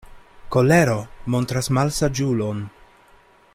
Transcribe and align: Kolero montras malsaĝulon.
Kolero 0.55 0.95
montras 1.35 1.69
malsaĝulon. 1.79 2.67